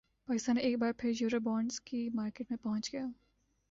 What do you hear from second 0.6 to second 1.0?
بار